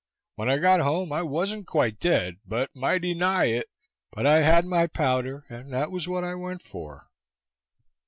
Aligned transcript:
When 0.33 0.49
I 0.49 0.57
got 0.57 0.79
home 0.79 1.11
I 1.11 1.21
was'nt 1.21 1.67
quite 1.67 1.99
dead, 1.99 2.37
but 2.43 2.71
mighty 2.75 3.13
nigh 3.13 3.49
it; 3.49 3.67
but 4.11 4.25
I 4.25 4.39
had 4.39 4.65
my 4.65 4.87
powder, 4.87 5.45
and 5.47 5.71
that 5.71 5.91
was 5.91 6.07
what 6.07 6.23
I 6.23 6.33
went 6.33 6.63
for. 6.63 7.11